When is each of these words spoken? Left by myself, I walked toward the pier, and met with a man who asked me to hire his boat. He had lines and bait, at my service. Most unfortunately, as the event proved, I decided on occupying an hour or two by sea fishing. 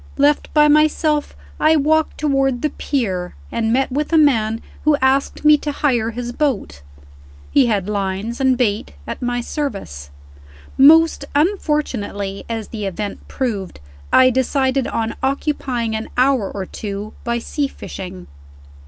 Left 0.17 0.51
by 0.51 0.67
myself, 0.67 1.35
I 1.59 1.75
walked 1.75 2.17
toward 2.17 2.63
the 2.63 2.71
pier, 2.71 3.35
and 3.51 3.71
met 3.71 3.91
with 3.91 4.11
a 4.11 4.17
man 4.17 4.59
who 4.83 4.97
asked 4.99 5.45
me 5.45 5.59
to 5.59 5.71
hire 5.71 6.09
his 6.09 6.31
boat. 6.31 6.81
He 7.51 7.67
had 7.67 7.87
lines 7.87 8.41
and 8.41 8.57
bait, 8.57 8.93
at 9.05 9.21
my 9.21 9.41
service. 9.41 10.09
Most 10.75 11.23
unfortunately, 11.35 12.45
as 12.49 12.69
the 12.69 12.87
event 12.87 13.27
proved, 13.27 13.79
I 14.11 14.31
decided 14.31 14.87
on 14.87 15.15
occupying 15.21 15.95
an 15.95 16.09
hour 16.17 16.49
or 16.51 16.65
two 16.65 17.13
by 17.23 17.37
sea 17.37 17.67
fishing. 17.67 18.25